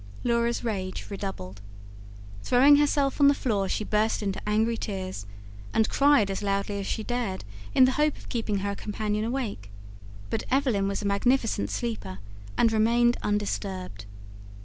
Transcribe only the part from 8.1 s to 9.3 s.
of keeping her companion